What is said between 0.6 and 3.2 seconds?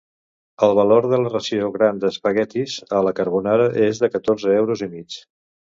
El valor de la ració gran d'espaguetis a la